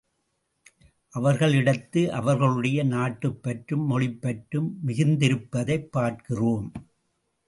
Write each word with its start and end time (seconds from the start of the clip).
அவர்களிடத்து 1.15 2.07
அவர்களுடைய 2.09 2.85
நாட்டுப்பற்றும் 2.85 3.83
மொழிப்பற்றும் 3.89 4.69
மிகுந்திருப்பதைப் 4.87 5.91
பார்க்கிறோம். 5.91 6.71